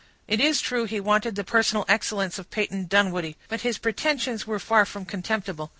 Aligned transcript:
It 0.27 0.39
is 0.41 0.61
true, 0.61 0.85
he 0.85 0.99
wanted 0.99 1.35
the 1.35 1.43
personal 1.43 1.85
excellence 1.87 2.39
of 2.39 2.49
Peyton 2.49 2.87
Dunwoodie, 2.87 3.37
but 3.47 3.61
his 3.61 3.77
pretensions 3.77 4.47
were 4.47 4.57
far 4.57 4.83
from 4.83 5.05
contemptible. 5.05 5.69